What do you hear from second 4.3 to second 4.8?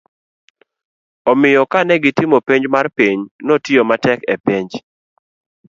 e penj